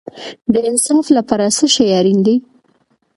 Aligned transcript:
د 0.53 0.55
انصاف 0.69 1.05
لپاره 1.17 1.45
څه 1.57 1.65
شی 1.73 1.85
اړین 1.99 2.19
دی؟ 2.25 2.35